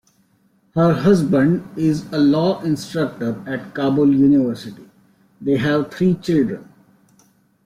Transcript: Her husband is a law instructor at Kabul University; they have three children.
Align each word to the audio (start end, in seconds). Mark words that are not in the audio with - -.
Her 0.73 0.93
husband 0.95 1.63
is 1.77 2.11
a 2.11 2.17
law 2.17 2.59
instructor 2.63 3.39
at 3.47 3.75
Kabul 3.75 4.11
University; 4.15 4.89
they 5.39 5.57
have 5.57 5.91
three 5.93 6.15
children. 6.15 6.67